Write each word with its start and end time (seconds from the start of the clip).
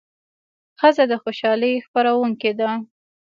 ښځه 0.79 1.03
د 1.11 1.13
خوشالۍ 1.21 1.73
خپروونکې 1.85 2.51
ده. 2.59 2.69